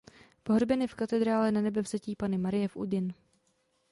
Pohřben 0.43 0.81
je 0.81 0.87
v 0.87 0.93
katedrále 0.95 1.51
Nanebevzetí 1.51 2.15
Panny 2.15 2.37
Marie 2.37 2.67
v 2.67 2.75
Udine. 2.77 3.13